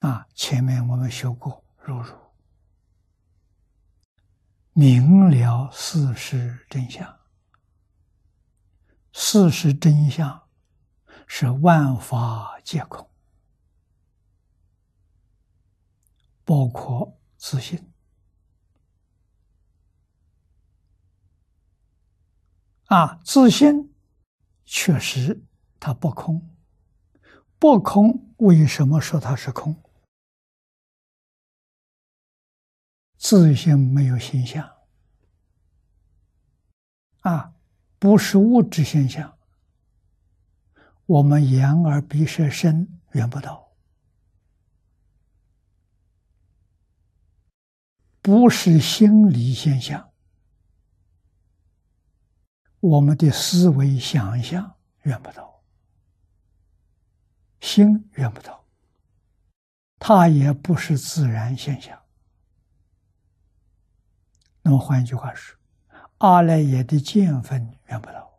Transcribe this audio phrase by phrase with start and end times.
[0.00, 2.14] 啊，前面我们学过，如如
[4.72, 7.20] 明了事实真相，
[9.12, 10.48] 事实真相
[11.26, 13.10] 是万法皆空，
[16.46, 17.92] 包括自信。
[22.86, 23.94] 啊，自信
[24.64, 25.44] 确实
[25.78, 26.56] 它不空，
[27.58, 29.76] 不空为什么说它是空？
[33.20, 34.66] 自信没有形象，
[37.20, 37.52] 啊，
[37.98, 39.38] 不是物质现象，
[41.04, 43.70] 我们眼耳鼻舌身缘不到，
[48.22, 50.10] 不是心理现象。
[52.80, 55.62] 我们的思维想象缘不到，
[57.60, 58.64] 心缘不到，
[59.98, 61.99] 它也不是自然现象。
[64.62, 65.58] 那么换一句话说，
[66.18, 68.30] 阿赖耶的见分缘不到，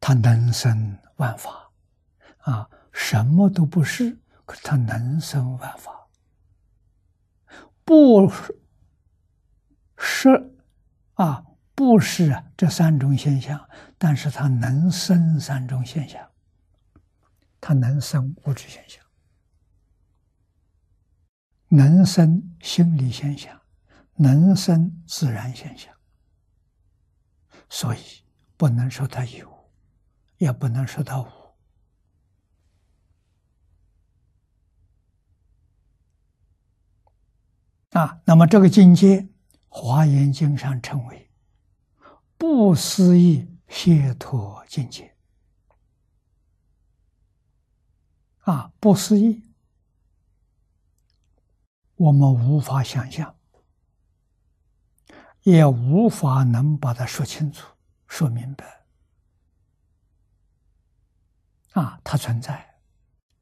[0.00, 1.70] 他能生万法，
[2.38, 6.08] 啊，什么都不是，可是他能生万法，
[7.84, 8.30] 不。
[10.02, 10.56] 是
[11.12, 11.44] 啊，
[11.74, 16.26] 不是这三种现象，但是它能生三种现象，
[17.60, 19.04] 它能生物质现象，
[21.70, 23.60] 能生心理现象，
[24.14, 25.92] 能生自然现象，
[27.68, 27.98] 所以
[28.56, 29.70] 不能说它有，
[30.38, 31.26] 也不能说它无
[37.90, 38.20] 啊。
[38.24, 39.26] 那么这个境界。
[39.72, 41.30] 华严经上称为
[42.36, 45.14] 不思议解脱境界
[48.40, 49.49] 啊，不思议，
[52.00, 53.36] 我们无法想象，
[55.42, 57.76] 也无法能把它说清楚、
[58.08, 58.86] 说明白
[61.72, 62.80] 啊，它存在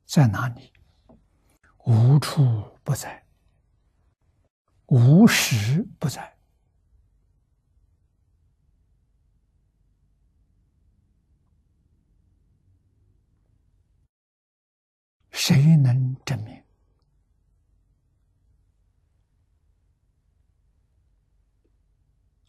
[0.05, 0.73] 在哪里？
[1.85, 3.25] 无处不在。
[4.87, 6.37] 无时不在，
[15.31, 16.48] 谁能证明？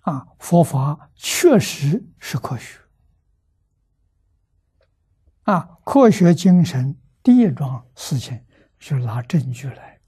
[0.10, 2.80] 啊，佛法确实是科学。
[5.44, 8.44] 啊，科学精神第一桩事情
[8.80, 10.02] 是拿证据来。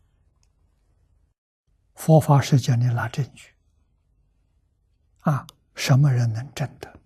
[1.94, 3.50] 佛法是叫你拿证据
[5.20, 5.46] 啊！
[5.76, 7.00] 什么人能证得？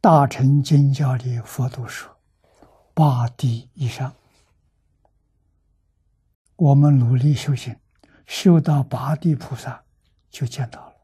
[0.00, 2.20] 大乘经教里佛都说，
[2.92, 4.16] 八地以上，
[6.56, 7.76] 我们努力修行，
[8.26, 9.84] 修到八地菩萨
[10.32, 10.96] 就见到了，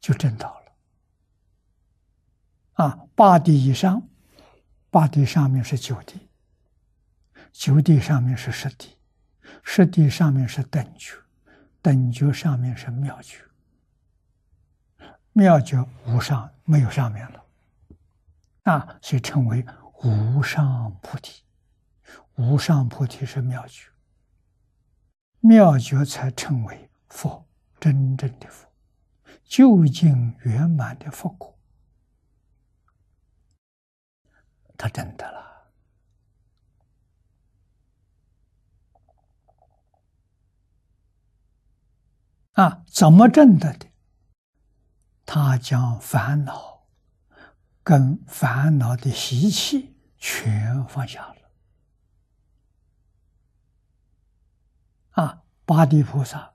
[0.00, 0.72] 就证到了。
[2.84, 4.08] 啊，八地以上，
[4.88, 6.30] 八地上面是九地，
[7.52, 8.96] 九地上面是十地。
[9.62, 11.16] 十地上面是等觉，
[11.82, 13.44] 等觉上面是妙觉，
[15.32, 17.44] 妙觉无上没有上面了，
[18.62, 19.64] 啊，所以称为
[20.02, 21.44] 无上菩提。
[22.36, 23.90] 无上菩提是妙觉，
[25.40, 27.46] 妙觉才称为佛，
[27.80, 28.66] 真正的佛，
[29.44, 31.58] 究竟圆满的佛果，
[34.76, 35.44] 他真的了。
[42.52, 43.90] 啊，怎么证得的？
[45.26, 46.86] 他将烦恼
[47.82, 51.50] 跟烦恼的习气全放下了。
[55.10, 56.53] 啊，八地菩萨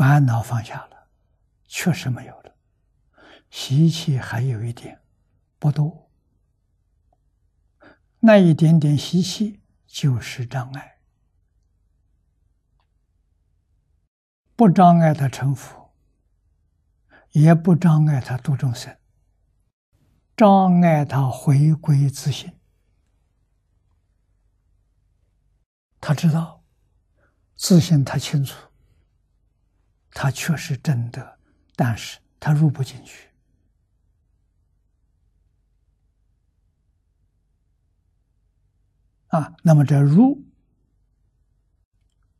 [0.00, 1.10] 烦恼放下了，
[1.66, 2.56] 确实没有了，
[3.50, 4.98] 习气还有一点，
[5.58, 6.10] 不多。
[8.20, 11.02] 那一点点习气就是障碍，
[14.56, 15.94] 不障碍他成佛，
[17.32, 18.96] 也不障碍他度众生，
[20.34, 22.58] 障碍他回归自信。
[26.00, 26.64] 他知道
[27.54, 28.69] 自信，他清楚，
[30.12, 31.38] 他确实真的，
[31.76, 33.28] 但是他入不进去。
[39.28, 40.44] 啊，那么这入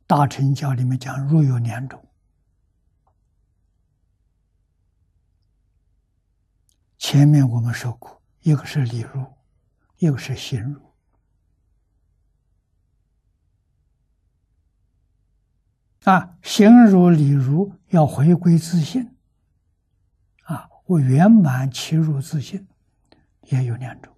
[0.05, 2.05] 大乘教里面讲入有两种，
[6.97, 9.25] 前面我们说过，一个是理入，
[9.99, 10.90] 一个是行入。
[16.03, 19.15] 啊，行如理如要回归自信，
[20.45, 22.67] 啊，我圆满其入自信，
[23.41, 24.11] 也有两种。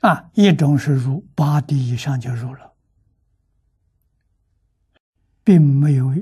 [0.00, 2.74] 啊，一种是如八地以上就入了，
[5.44, 6.12] 并没有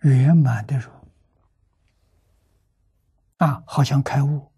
[0.00, 0.90] 圆满的入。
[3.36, 4.50] 啊，好像开悟，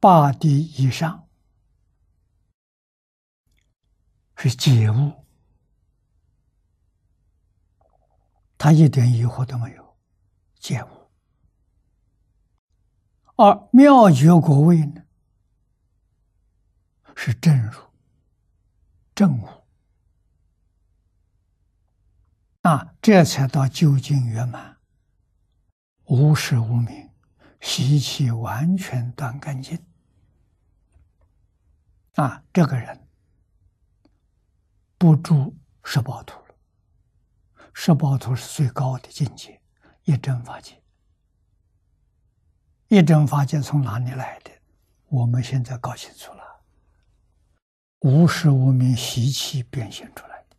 [0.00, 1.27] 八地以上。
[4.40, 5.12] 是解悟，
[8.56, 9.96] 他一点疑惑都没有，
[10.60, 10.88] 解悟。
[13.34, 15.02] 而妙觉果位呢，
[17.16, 17.72] 是正入
[19.12, 19.48] 正悟，
[22.62, 24.78] 啊，这才到究竟圆满，
[26.04, 27.10] 无始无明，
[27.60, 29.84] 习气完全断干净，
[32.14, 33.07] 啊，这个人。
[34.98, 36.54] 不住十宝图了，
[37.72, 39.62] 十宝图是最高的境界，
[40.02, 40.82] 一真法界。
[42.88, 44.50] 一真法界从哪里来的？
[45.06, 46.42] 我们现在搞清楚了，
[48.00, 50.56] 无始无明习气变现出来的，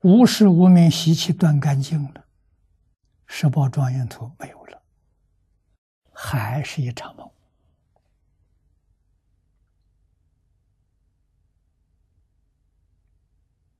[0.00, 2.26] 无始无明习气断干净了，
[3.26, 4.82] 十宝庄严图没有了，
[6.12, 7.31] 还是一场梦。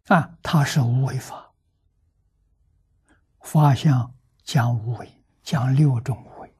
[0.08, 1.52] 啊，它是无为法，
[3.40, 6.54] 法相讲无为，讲六种无为，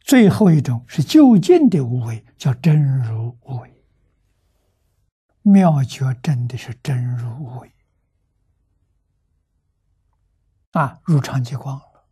[0.00, 3.74] 最后一种是究竟的无为，叫真如无为。
[5.42, 7.72] 妙觉真的是真如无为，
[10.72, 12.06] 啊，入常即光了，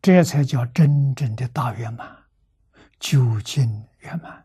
[0.00, 2.21] 这才叫真正的大圆满。
[3.02, 3.68] 究竟
[3.98, 4.44] 圆满。